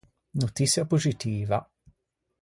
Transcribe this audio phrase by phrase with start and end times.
[0.43, 1.59] Notiçia poxitiva.